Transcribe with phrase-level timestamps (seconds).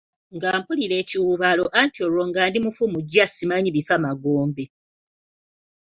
[0.35, 4.65] Nga mpulira ekiwuubaalo anti olwo nga ndi mufu muggya simanyi bifa magombe.